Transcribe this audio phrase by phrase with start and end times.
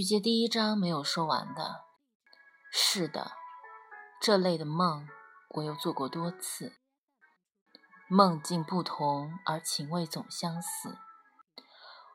[0.00, 1.84] 剧接第一章没有说完的。
[2.72, 3.32] 是的，
[4.18, 5.06] 这类的梦
[5.56, 6.78] 我又做过多次。
[8.08, 10.96] 梦境不同，而情味总相似。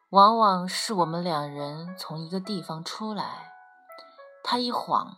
[0.09, 3.53] 往往是我们两人从一个地方出来，
[4.43, 5.17] 他一晃，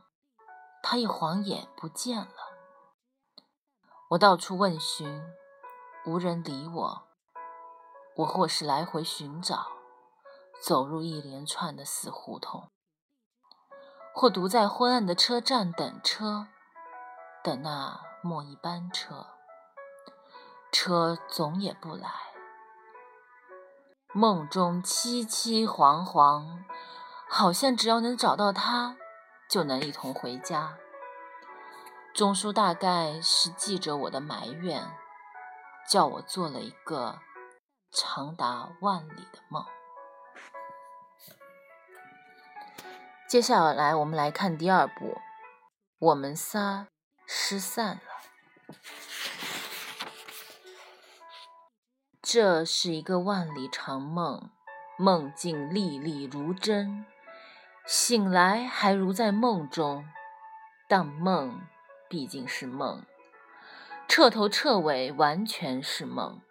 [0.84, 2.36] 他一晃眼不见了。
[4.10, 5.24] 我到处问询，
[6.06, 7.08] 无人理我。
[8.18, 9.72] 我或是来回寻找，
[10.60, 12.70] 走入一连串的死胡同，
[14.14, 16.48] 或独在昏暗的车站等车，
[17.44, 19.28] 等那末一班车。
[20.72, 22.10] 车总也不来，
[24.14, 26.66] 梦中凄凄惶惶，
[27.30, 28.98] 好像只要能找到他，
[29.50, 30.78] 就能一同回家。
[32.14, 34.92] 钟书大概是记着我的埋怨，
[35.90, 37.20] 叫我做了一个
[37.92, 39.64] 长达万里的梦。
[43.28, 45.20] 接下来，我们来看第二部，
[46.00, 46.88] 我们仨
[47.26, 48.76] 失散了。
[52.22, 54.50] 这是一个万里长梦，
[54.98, 57.06] 梦境历历如真，
[57.86, 60.08] 醒来还如在梦中。
[60.88, 61.68] 但梦
[62.08, 63.06] 毕竟是梦，
[64.08, 66.42] 彻头彻尾完全是梦。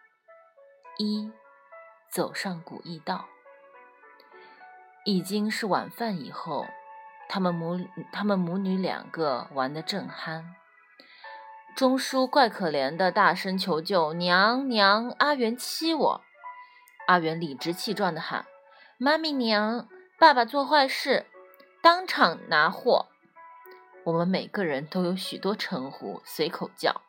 [0.98, 1.32] 一
[2.10, 3.26] 走上古驿道，
[5.06, 6.66] 已经是晚饭以后，
[7.28, 7.78] 他们母
[8.10, 10.42] 他们母女两个玩得正酣。
[11.76, 16.20] 钟叔怪可怜的，大声求救：“娘娘，阿元欺我！”
[17.06, 18.46] 阿元理直气壮的喊
[18.98, 19.86] ：“妈咪娘，
[20.18, 21.26] 爸爸做坏事，
[21.80, 23.06] 当场拿货。”
[24.02, 27.02] 我们每个人都有许多称呼，随口叫。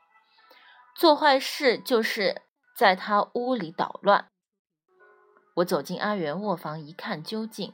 [0.93, 2.43] 做坏事就是
[2.75, 4.27] 在他屋里捣乱。
[5.55, 7.73] 我走进阿元卧房一看究竟，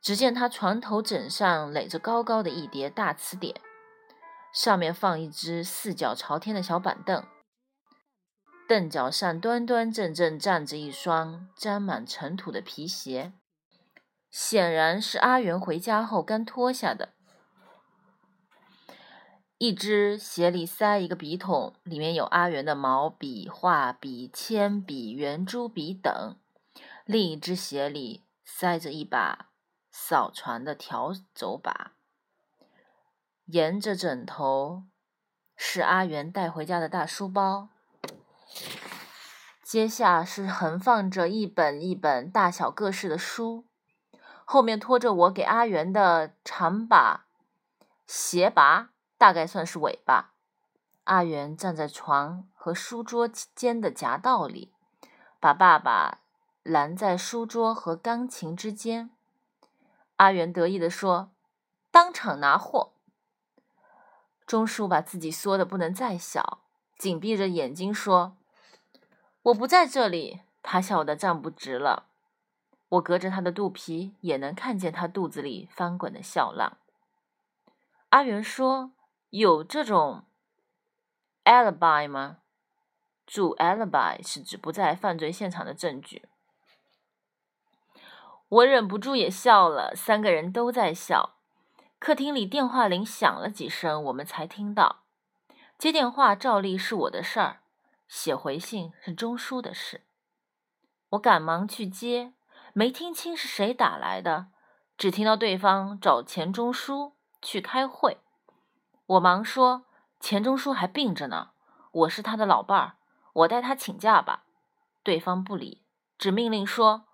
[0.00, 3.60] 只见他床头枕上垒着高高的一叠大词典。
[4.52, 7.24] 上面放一只四脚朝天的小板凳，
[8.66, 13.32] 凳脚上端端正正站着一双沾满尘土的皮鞋，
[14.30, 17.10] 显然是阿元回家后刚脱下的。
[19.58, 26.38] 一只鞋里塞一个笔筒，里面有阿元的毛笔、画笔、铅笔、圆珠笔等；
[27.04, 29.49] 另一只鞋里塞着一把
[30.02, 31.92] 扫船的条走把。
[33.44, 34.84] 沿着枕头
[35.54, 37.68] 是阿元带回家的大书包，
[39.62, 43.66] 接下是横放着一本一本大小各式的书，
[44.46, 47.26] 后面拖着我给阿元的长把
[48.06, 50.32] 鞋拔，大概算是尾巴。
[51.04, 54.72] 阿元站在床和书桌间的夹道里，
[55.38, 56.20] 把爸爸
[56.62, 59.10] 拦在书桌和钢琴之间。
[60.20, 61.32] 阿元得意地说
[61.90, 62.92] ：“当场拿货。”
[64.46, 66.60] 钟叔把自己缩得不能再小，
[66.98, 68.36] 紧闭着眼睛说
[69.44, 72.08] ：“我不在这里。”他笑得站不直了。
[72.90, 76.76] 我隔着他的肚皮也能看见他肚子里翻滚的笑浪。
[78.10, 78.92] 阿元说
[79.30, 80.24] ：“有这种
[81.44, 82.40] alibi 吗？
[83.26, 86.28] 主 alibi 是指不在犯罪现场的证据。”
[88.50, 91.36] 我忍不住也笑了，三个人都在笑。
[91.98, 95.04] 客厅里电话铃响了几声，我们才听到。
[95.78, 97.60] 接电话照例是我的事儿，
[98.08, 100.02] 写回信是钟书的事。
[101.10, 102.32] 我赶忙去接，
[102.72, 104.48] 没听清是谁打来的，
[104.98, 108.18] 只听到对方找钱钟书去开会。
[109.06, 109.84] 我忙说
[110.18, 111.50] ：“钱钟书还病着呢，
[111.92, 112.96] 我是他的老伴儿，
[113.32, 114.44] 我代他请假吧。”
[115.02, 115.82] 对方不理，
[116.18, 117.06] 只命令说：“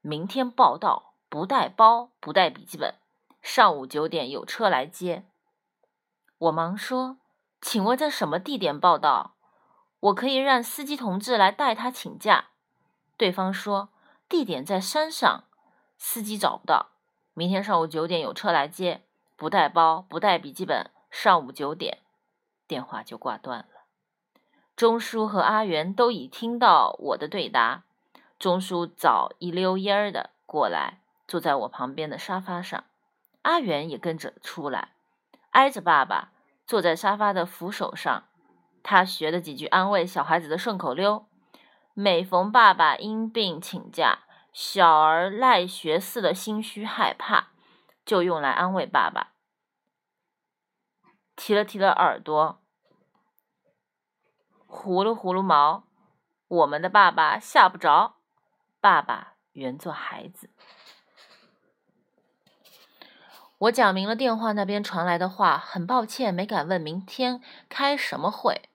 [0.00, 2.94] 明天报到，不带包，不带笔记本。”
[3.40, 5.24] 上午九点有车来接，
[6.38, 7.18] 我忙说
[7.62, 9.34] ：“请问在什么地点报到？
[10.00, 12.48] 我可以让司机同志来代他请假。”
[13.16, 13.88] 对方说
[14.28, 15.44] ：“地点在山上，
[15.96, 16.90] 司机找不到。
[17.34, 19.02] 明天上午九点有车来接，
[19.36, 20.90] 不带包，不带笔记本。
[21.10, 21.98] 上午九点，
[22.66, 23.86] 电话就挂断了。”
[24.76, 27.84] 钟叔和阿元都已听到我的对答。
[28.38, 32.84] 钟叔早一溜烟儿的过来，坐在我旁边的沙发上。
[33.42, 34.94] 阿元也跟着出来，
[35.50, 36.32] 挨着爸爸
[36.66, 38.24] 坐在沙发的扶手上。
[38.82, 41.26] 他学了几句安慰小孩子的顺口溜：
[41.94, 44.20] 每逢爸爸因病请假，
[44.52, 47.48] 小儿赖学似的心虚害怕，
[48.04, 49.32] 就用来安慰爸爸。
[51.34, 52.60] 提了提了耳朵，
[54.66, 55.84] 糊噜糊噜毛，
[56.46, 58.17] 我们的爸爸吓不着。
[58.80, 60.50] 爸爸原作孩子。
[63.58, 68.68] 我讲明了电话那边传来的话，很抱歉没敢问明天开什么会。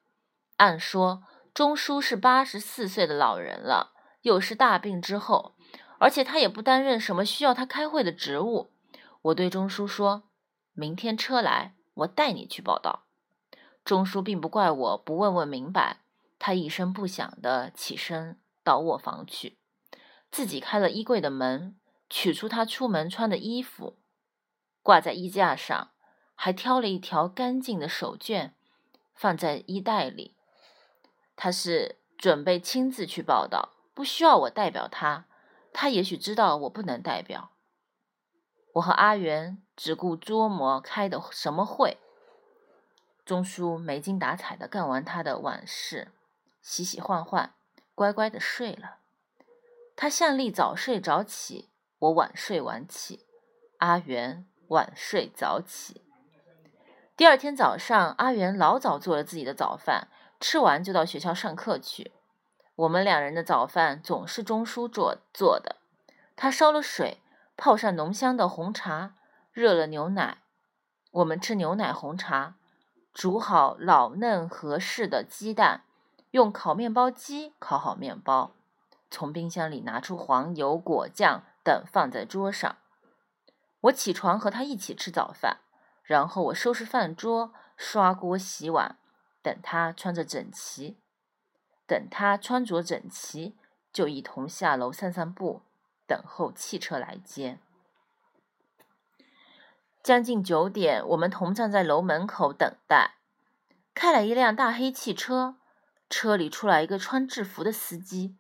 [0.58, 1.24] 按说
[1.54, 5.56] 钟叔是八十四岁的老人了，又是大病之后，
[6.00, 8.74] 而且他也不担任什么需要他开会的职务。
[9.22, 10.24] 我对钟叔说
[10.74, 13.06] ：“明天车来，我带你去报道。”
[13.86, 16.02] 钟叔并不怪我不问问明白，
[16.38, 19.58] 他一声不响地起身到卧房去，
[20.34, 21.76] 自己开了衣柜的门，
[22.10, 24.00] 取出他出门穿的衣服，
[24.82, 25.92] 挂在衣架上，
[26.34, 28.50] 还挑了一条干净的手绢
[29.14, 30.36] 放在衣袋里。
[31.36, 35.26] 他是准备亲自去报道，不需要我代表他。
[35.72, 37.52] 他也许知道我不能代表。
[38.74, 42.00] 我和阿元只顾琢磨开的什么会。
[43.24, 46.12] 钟叔没精打采的干完他的晚事，
[46.64, 47.54] 洗洗换换，
[47.94, 49.03] 乖乖的睡了。
[49.96, 51.70] 他向例早睡早起，
[52.00, 53.26] 我晚睡晚起。
[53.78, 56.02] 阿元晚睡早起。
[57.16, 60.08] 第二天早上，阿元老早做了自己的早饭。
[60.40, 62.12] 吃完就到学校上课去。
[62.76, 65.78] 我们两人的早饭总是钟叔做做的。
[66.36, 67.22] 他烧了水，
[67.56, 69.14] 泡上浓香的红茶，
[69.54, 70.40] 热了牛奶。
[71.12, 72.56] 我们吃牛奶红茶，
[73.14, 75.84] 煮好老嫩合适的鸡蛋，
[76.32, 78.56] 用烤面包机烤好面包，
[79.14, 82.78] 从冰箱里拿出黄油、果酱等放在桌上。
[83.82, 85.60] 我起床和他一起吃早饭，
[86.02, 88.98] 然后我收拾饭桌、刷锅、洗碗。
[89.44, 90.98] 等他穿着整齐，
[91.86, 93.56] 等他穿着整齐，
[93.92, 95.62] 就一同下楼散散步，
[96.08, 97.60] 等候汽车来接。
[100.02, 103.18] 将近九点，我们同站在楼门口等待。
[103.94, 105.58] 开来一辆大黑汽车，
[106.10, 108.38] 车里出来一个穿制服的司机。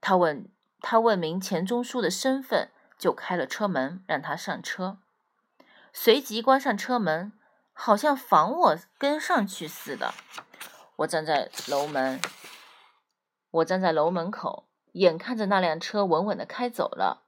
[0.00, 0.50] 他问
[0.80, 4.98] 他问明钱钟书的身份，就开了车门让他上车，
[5.92, 7.32] 随即关上车门。
[7.80, 10.12] 好像防我跟上去似的。
[10.96, 12.20] 我站在楼门，
[13.52, 17.22] 我站在楼门口，眼看着那辆车稳稳的开走了。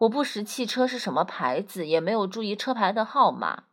[0.00, 3.64] 我不识汽车是什么牌子，也没有注意车牌的号码。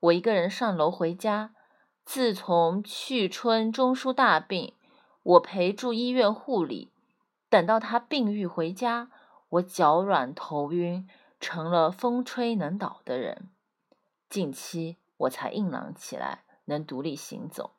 [0.00, 1.54] 我一个人上楼回家。
[2.06, 4.74] 自从去春中书大病，
[5.22, 6.91] 我陪住医院护理，
[7.52, 9.10] 等到他病愈回家，
[9.50, 11.06] 我脚软头晕，
[11.38, 13.50] 成了风吹能倒的人。
[14.30, 14.96] 近期。
[15.18, 17.74] 我才硬朗起来，能独立行走，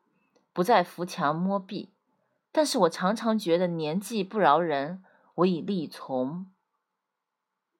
[0.53, 1.89] 不再扶墙摸壁。
[2.53, 5.03] 但是我常常觉得年纪不饶人，
[5.35, 6.49] 我已力从，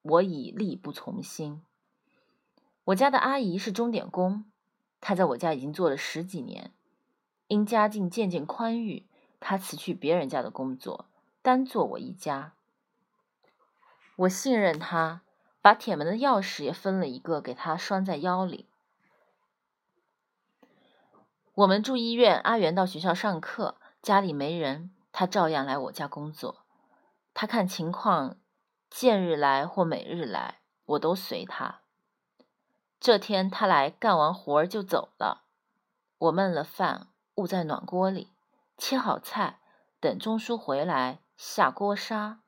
[0.02, 1.62] 我已力不从心。
[2.86, 4.44] 我家的阿姨是钟点工，
[5.00, 6.74] 她在我家已经做了十几年。
[7.48, 9.08] 因家境渐渐宽裕，
[9.40, 11.06] 她辞去别人家的工作，
[11.44, 12.54] 单做我一家。
[14.16, 15.24] 我信任他，
[15.62, 18.70] 把铁门的钥匙也分了一个给他拴在腰里。
[21.54, 26.64] 我们住医院，阿元到学校上课，家里没人，他照样来我家工作。
[27.34, 28.38] 他看情况，
[28.90, 31.82] 见日来或每日来，我都随他。
[33.02, 35.44] 这天他来干完活儿就走了，
[36.18, 38.32] 我焖了饭，焐在暖锅里，
[38.78, 39.60] 切好菜，
[40.00, 42.40] 等钟叔回来下锅杀，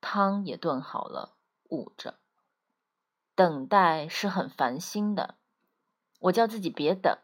[0.00, 1.34] 汤也炖好了，
[1.68, 2.14] 捂着。
[3.34, 5.36] 等待是很烦心的，
[6.20, 7.18] 我叫自己别等。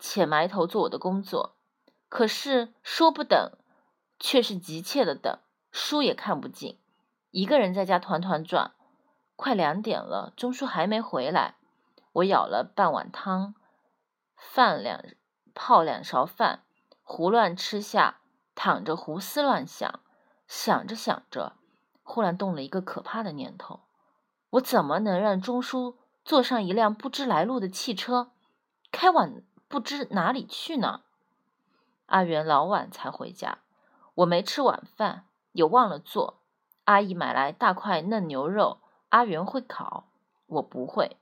[0.00, 1.56] 且埋头做我的工作，
[2.08, 3.52] 可是说不等，
[4.18, 5.38] 却是急切的等，
[5.70, 6.78] 书也看不进，
[7.30, 8.74] 一个人在家团团转。
[9.36, 11.56] 快两点了，钟叔还没回来。
[12.12, 13.54] 我舀了半碗汤，
[14.36, 15.02] 饭两
[15.54, 16.64] 泡两勺饭，
[17.02, 18.20] 胡乱吃下，
[18.54, 20.00] 躺着胡思乱想。
[20.56, 21.56] 想着想着，
[22.04, 23.80] 忽然动了一个可怕的念头：
[24.50, 28.30] 我怎么能让钟叔坐上一辆不知来路的汽车，
[28.92, 29.42] 开往？
[29.66, 31.02] 不知哪里去呢？
[32.06, 33.58] 阿元老晚才回家，
[34.14, 36.38] 我没吃晚饭，也忘了做。
[36.84, 40.06] 阿姨买来大块嫩牛肉，阿元会烤，
[40.46, 41.16] 我不会。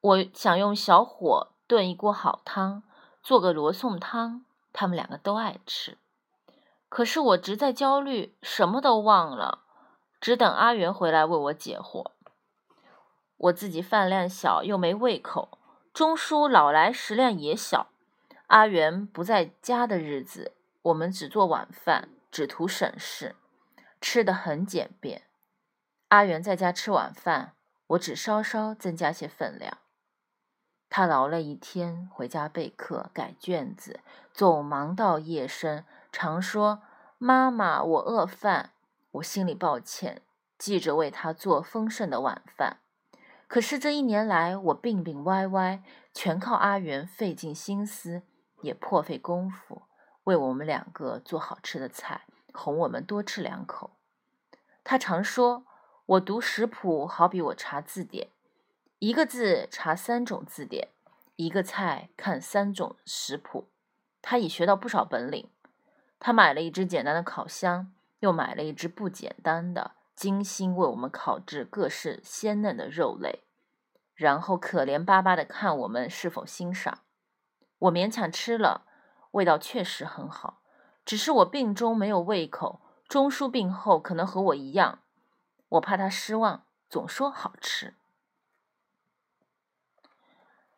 [0.00, 2.82] 我想用小火炖一锅好汤，
[3.22, 4.46] 做个罗宋汤，
[4.78, 5.98] 他们两个都爱吃。
[6.88, 9.64] 可是我直在焦虑，什么都忘了，
[10.20, 12.12] 只等阿元回来为我解惑。
[13.38, 15.58] 我自己饭量小，又没胃口。
[15.92, 17.88] 钟叔老来食量也小。
[18.46, 23.34] 阿元不在家的日子，我们只做晚饭，只图省事，
[24.00, 25.24] 吃得很简便。
[26.06, 27.54] 阿元在家吃晚饭，
[27.88, 29.78] 我只稍稍增加些分量。
[30.90, 34.00] 他劳累一天，回家备课、改卷子，
[34.32, 36.82] 总忙到夜深，常说
[37.18, 38.70] ：“妈妈，我饿饭。”
[39.12, 40.22] 我心里抱歉，
[40.58, 42.78] 记着为他做丰盛的晚饭。
[43.46, 48.22] 可是这一年来，我病病歪歪，全靠阿元费尽心思，
[48.60, 49.82] 也破费功夫，
[50.24, 53.92] 为我们两个做好吃的菜，哄我们多吃两口。
[54.84, 55.64] 他常说，
[56.04, 58.28] 我读食谱好比我查字典，
[59.00, 60.88] 一个字查三种字典，
[61.36, 63.68] 一个菜看三种食谱。
[64.20, 65.48] 他已学到不少本领。
[66.18, 69.92] 他买了一只简单的烤箱，又买了一只不简单的。
[70.16, 73.44] 精心为我们烤制各式鲜嫩的肉类，
[74.16, 77.02] 然后可怜巴巴地看我们是否欣赏。
[77.78, 78.84] 我勉强吃了，
[79.30, 80.60] 味道确实很好。
[81.04, 84.98] 只是我病中没有胃口，钟叔病后可能和我一样。
[85.68, 87.94] 我怕他失望，总说好吃。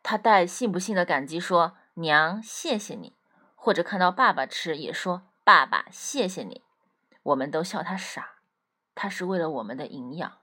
[0.02, 3.16] 他带信不信的感激说：“娘，谢谢你。”
[3.54, 6.62] 或者看到爸爸吃，也说：“爸爸，谢谢你。”
[7.23, 8.37] 我们都笑他傻。
[8.95, 10.38] 他是为了我们的营养，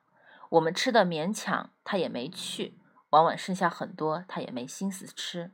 [0.49, 5.51] 我们吃的勉强，他也没去；往往剩下很多，他也没心思吃。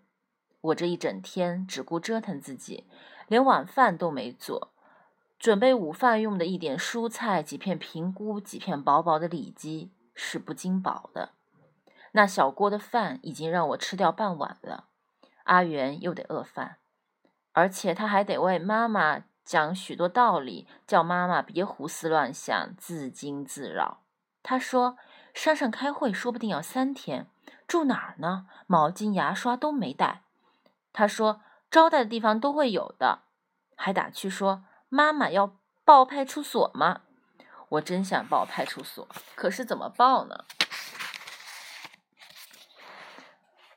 [0.61, 2.87] 我这一整天只顾折腾自己，
[3.27, 4.73] 连晚饭都没做，
[5.39, 11.31] 准备午饭用的一点蔬菜、几片平菇、几片薄薄的里脊是不经饱的。
[12.13, 14.85] 那小锅的饭已经让我吃掉半碗了，
[15.43, 16.77] 阿元又得饿饭，
[17.51, 19.25] 而且他还得为妈妈。
[19.45, 24.05] 讲许多道理，叫妈妈别胡思乱想、自惊自扰。
[24.41, 24.97] 他说
[25.35, 27.27] ：“山上开会，说不定要三天，
[27.67, 28.45] 住哪儿呢？
[28.67, 30.21] 毛巾、牙刷都没带。”
[30.93, 33.23] 他说：“招待的地方都会有的。”
[33.75, 37.01] 还打趣说：“妈妈要报派出所吗？”
[37.67, 39.05] 我真想报派出所，
[39.35, 40.45] 可是怎么报呢？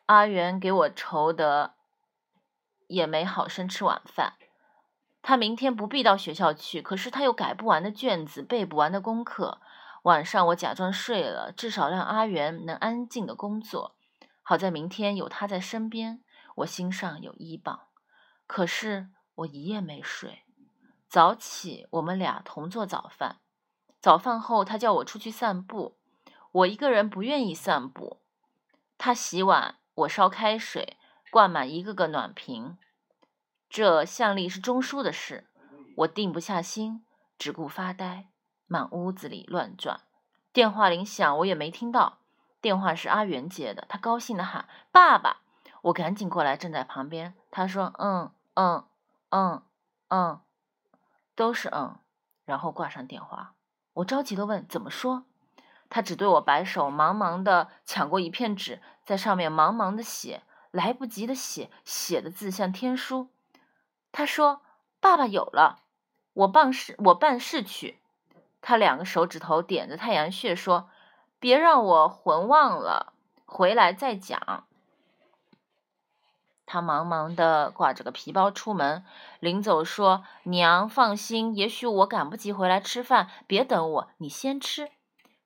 [0.07, 1.75] 阿元给我愁得
[2.87, 4.35] 也没好生吃晚饭。
[5.21, 9.61] 他明天不必到学校去，可是他有改不完的卷子、背不完的功课。
[10.05, 13.97] 晚上我假装睡了，至少让阿元能安静的工作。
[14.43, 16.23] 好在明天有他在身边，
[16.59, 17.89] 我心上有依傍。
[18.47, 20.45] 可是我一夜没睡。
[21.09, 23.41] 早起，我们俩同做早饭。
[24.01, 25.99] 早饭后，他叫我出去散步。
[26.53, 28.21] 我一个人不愿意散步。
[28.97, 30.99] 他洗碗，我烧开水，
[31.31, 32.77] 灌满一个个暖瓶。
[33.71, 35.49] 这向力是钟书的事，
[35.97, 37.07] 我定不下心，
[37.39, 38.29] 只顾发呆，
[38.67, 40.03] 满屋子里乱转。
[40.53, 42.19] 电话铃响，我也没听到。
[42.61, 45.43] 电话是阿元接的，他高兴地喊：“爸爸！”
[45.83, 47.35] 我赶紧过来，站在旁边。
[47.51, 48.85] 他说：“嗯嗯
[49.31, 49.63] 嗯
[50.09, 50.41] 嗯，
[51.35, 51.99] 都是嗯。”
[52.45, 53.55] 然后挂上电话。
[53.95, 55.25] 我着急地问：“怎么说？”
[55.89, 63.29] 他只对我摆手，忙忙的抢过一片纸，在上面忙忙的写，来不及的写，写的字像天书。
[64.13, 64.63] 他说
[65.01, 65.79] ：“爸爸有了，
[66.33, 68.01] 我办事我办事去。”
[68.61, 70.91] 他两个手指头点着太阳穴说
[71.39, 73.13] ：“别让我魂忘了，
[73.45, 74.65] 回来再讲。”
[76.67, 79.05] 他忙忙的挂着个皮包出门，
[79.39, 84.91] 临走说：“娘放心，也许我赶不及回来吃饭，别等我，你先吃。”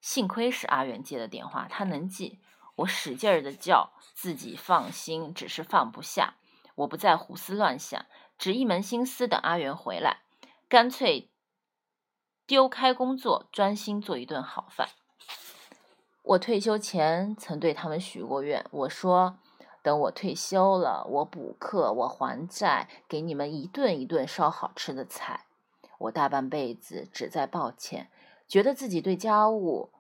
[0.01, 2.41] 幸亏是阿元接的电话，他能记。
[2.77, 6.37] 我使劲儿的叫自己放心，只是放不下。
[6.77, 8.07] 我不再胡思乱想。
[8.39, 10.23] 只一门心思等阿元回来，
[10.67, 11.29] 干脆
[12.47, 14.89] 丢开工作，专心做一顿好饭。
[16.23, 19.37] 我退休前曾对他们许过愿，我说
[19.83, 25.45] 等我退休了，我补课，我还债，给你们一顿一顿烧好吃的菜。
[25.99, 28.11] 我大半辈子只在抱歉，
[28.51, 29.93] 觉得自己对家务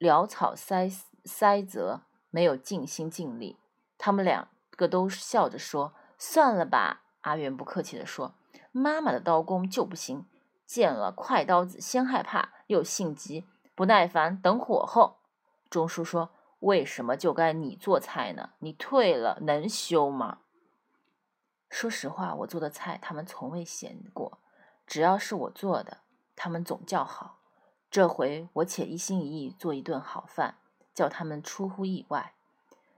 [0.00, 0.90] 潦草塞
[1.24, 3.56] 塞责，没有尽心尽力。
[3.96, 8.34] 他们两个都笑着说：“算了吧。”阿元不客气地说
[8.72, 10.26] ：“妈妈的刀工就不行，
[10.66, 13.44] 见了快刀子先害怕，又性急，
[13.76, 15.18] 不耐烦，等火候。”
[15.70, 18.54] 钟叔说：“为什么就该你做菜呢？
[18.58, 20.40] 你退了能修吗？”
[21.70, 24.40] 说实话，我做的菜他们从未嫌过，
[24.84, 25.98] 只要是我做的，
[26.36, 27.40] 他们总叫好。
[27.90, 30.58] 这回我且一心一意做一顿好饭，
[30.94, 32.34] 叫他们出乎意外。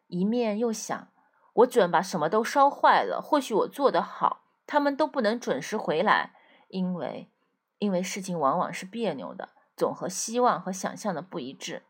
[0.08, 1.08] 一面又想。
[1.54, 3.20] 我准把什么都烧坏了。
[3.20, 6.34] 或许我做得好，他们都不能准时回来，
[6.68, 7.32] 因为，
[7.78, 11.82] 因为事情往往是别扭的，总和希望和想象的不一致。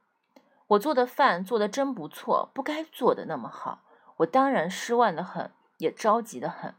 [0.68, 3.82] 我做的饭做得真不错，不该做的那么好。
[4.18, 6.74] 我当然失望的很，也着急的很。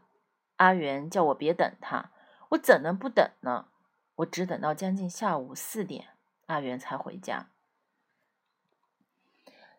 [0.56, 2.10] 阿元叫我别等他，
[2.50, 3.66] 我怎能不等呢？
[4.20, 6.08] 我只等到将近下午四点，
[6.46, 7.48] 阿元才回家。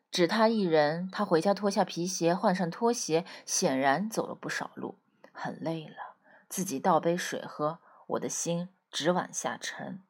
[0.10, 4.98] 只他一人，他回家脱下皮鞋，换上拖鞋，显然走了不少路，
[5.32, 6.16] 很累了。
[6.50, 10.02] 自己倒杯水喝，我的心直往下沉。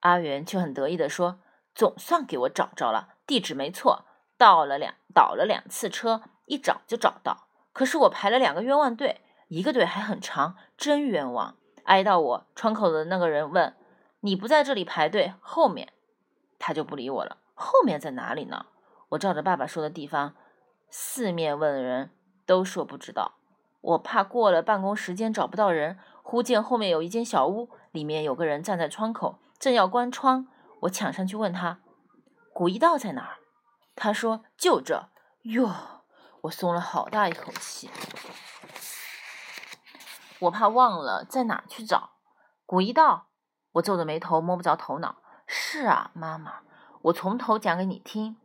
[0.00, 1.40] 阿元却很得意地说
[1.74, 4.04] ：“总算给我找着了，地址没错，
[4.36, 7.48] 倒了两倒了两次车，一找就找到。
[7.72, 11.56] 可是我排了两个冤枉队，一个队还很长，真冤枉。
[11.84, 13.74] 挨到我窗口的那个人问
[14.20, 15.92] ：‘你不在这里排队，后面？’
[16.58, 17.38] 他就不理我了。
[17.54, 18.66] 后面在哪里呢？
[19.10, 20.34] 我照着爸爸说的地方，
[20.90, 22.10] 四面问人，
[22.46, 23.34] 都说不知道。
[23.80, 30.48] 我怕过了办公时间找不到人，忽见后面有一间小屋，里面有个人站在窗口。”正要关窗，
[30.80, 31.78] 我抢上去问他
[32.52, 33.36] ：“古一道在哪儿？”
[33.94, 35.08] 他说：“就这。”
[35.42, 35.70] 哟，
[36.42, 37.88] 我松了好大一口气。
[40.44, 42.10] 我怕忘了在哪去找
[42.66, 43.26] 古一道。
[43.72, 45.16] 我皱着眉头摸不着头脑。
[45.46, 46.60] 是啊，妈妈，
[47.02, 48.36] 我从头讲给你听。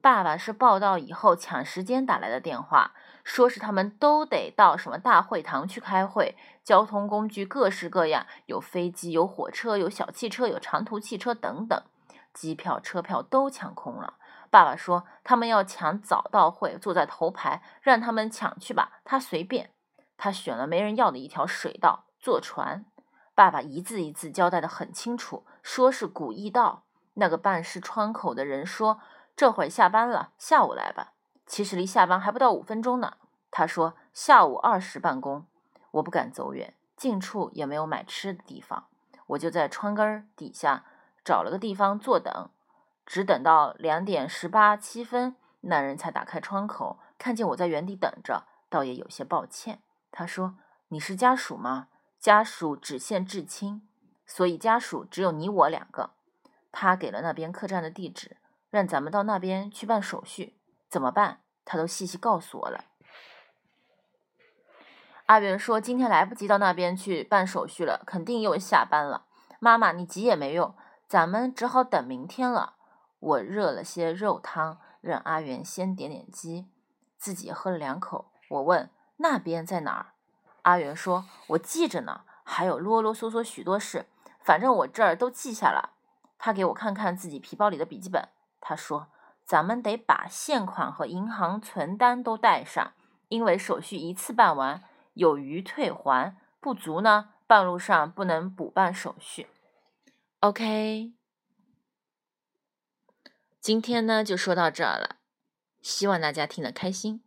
[0.00, 11.82] 爸爸是报道以后抢时间打来的电话，说是他们都得到什么大会堂去开会，交通工具各式各样，有飞机，有火车，有小汽车，有长途汽车等等，
[12.34, 14.14] 机票、车票都抢空了。
[14.50, 19.70] 爸爸说他们要抢早到会，坐在头排，让他们抢去吧，他随便。
[20.16, 22.84] 他选了没人要的一条水道，坐船。
[23.34, 26.84] 爸爸一字一字交代的很清楚，说是古驿道。
[27.14, 29.00] 那个办事窗口的人说。
[29.36, 31.12] 这会儿下班了，下午来吧。
[31.44, 33.16] 其实离下班还不到五分钟呢。
[33.50, 35.44] 他说下午二时办公。
[35.90, 38.86] 我不敢走远，近处也没有买吃的地方，
[39.26, 40.84] 我就在窗根底下
[41.24, 42.48] 找了个地方坐等，
[43.04, 49.80] 只等到两点十八七分，那人才打开窗口，看见我在原地等着，倒也有些抱歉。
[50.16, 50.54] 他说
[50.88, 51.88] ：“你是家属吗？
[52.20, 53.82] 家属只限至亲，
[54.24, 56.10] 所以家属只有你我两个。”
[56.70, 58.36] 他给了那边客栈的地址。
[58.70, 60.56] 让咱们到那边去办手续，
[60.88, 61.42] 怎么办？
[61.64, 62.82] 他都细细告诉我了。
[65.26, 69.26] 阿元说：“今天来不及到那边去办手续了，肯定又下班了。”
[69.60, 70.74] 妈妈，你急也没用，
[71.06, 72.74] 咱们只好等明天了。
[73.20, 76.66] 我热了些肉汤，让阿元先点点鸡，
[77.16, 78.32] 自己喝了两口。
[78.48, 80.06] 我问：“那边在哪儿？”
[80.62, 84.06] 阿元说：“我记着呢，还有啰啰嗦嗦许多事，
[84.40, 85.90] 反正我这儿都记下了。”
[86.38, 88.28] 他给我看看自己皮包里的笔记本。
[88.60, 89.08] 他说
[89.44, 92.92] ：“咱们得把现款和银行存单都带上，
[93.28, 94.82] 因为手续一次办完，
[95.14, 99.48] 有余退还，不足呢，半路上不能补办手续。”
[100.40, 101.12] OK，
[103.60, 105.16] 今天呢就说到这儿了，
[105.80, 107.23] 希望大家听得开心。